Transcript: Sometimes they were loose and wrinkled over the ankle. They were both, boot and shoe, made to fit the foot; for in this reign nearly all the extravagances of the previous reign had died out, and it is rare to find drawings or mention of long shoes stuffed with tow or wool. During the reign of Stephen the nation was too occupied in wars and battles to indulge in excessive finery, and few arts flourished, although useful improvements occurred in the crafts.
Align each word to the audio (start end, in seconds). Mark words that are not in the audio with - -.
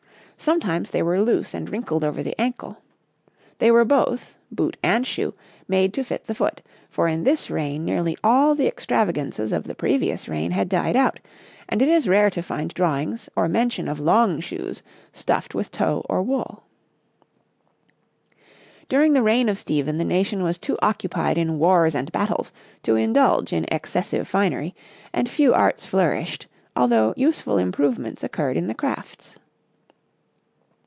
Sometimes 0.43 0.89
they 0.89 1.03
were 1.03 1.21
loose 1.21 1.53
and 1.53 1.69
wrinkled 1.69 2.03
over 2.03 2.23
the 2.23 2.33
ankle. 2.41 2.79
They 3.59 3.69
were 3.69 3.85
both, 3.85 4.33
boot 4.51 4.75
and 4.81 5.05
shoe, 5.05 5.35
made 5.67 5.93
to 5.93 6.03
fit 6.03 6.25
the 6.25 6.33
foot; 6.33 6.63
for 6.89 7.07
in 7.07 7.25
this 7.25 7.51
reign 7.51 7.85
nearly 7.85 8.17
all 8.23 8.55
the 8.55 8.65
extravagances 8.65 9.53
of 9.53 9.65
the 9.65 9.75
previous 9.75 10.27
reign 10.27 10.49
had 10.49 10.67
died 10.67 10.95
out, 10.95 11.19
and 11.69 11.79
it 11.79 11.87
is 11.87 12.07
rare 12.09 12.31
to 12.31 12.41
find 12.41 12.73
drawings 12.73 13.29
or 13.35 13.47
mention 13.47 13.87
of 13.87 13.99
long 13.99 14.39
shoes 14.39 14.81
stuffed 15.13 15.53
with 15.53 15.69
tow 15.69 16.03
or 16.09 16.23
wool. 16.23 16.63
During 18.89 19.13
the 19.13 19.21
reign 19.21 19.47
of 19.47 19.59
Stephen 19.59 19.99
the 19.99 20.03
nation 20.03 20.41
was 20.41 20.57
too 20.57 20.75
occupied 20.81 21.37
in 21.37 21.59
wars 21.59 21.93
and 21.93 22.11
battles 22.11 22.51
to 22.81 22.95
indulge 22.95 23.53
in 23.53 23.65
excessive 23.71 24.27
finery, 24.27 24.73
and 25.13 25.29
few 25.29 25.53
arts 25.53 25.85
flourished, 25.85 26.47
although 26.75 27.13
useful 27.15 27.59
improvements 27.59 28.23
occurred 28.23 28.57
in 28.57 28.65
the 28.65 28.73
crafts. 28.73 29.35